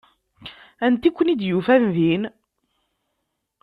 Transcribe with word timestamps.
Anta 0.85 1.05
i 1.07 1.09
ken-id-yufan 1.11 1.83
din? 1.95 2.23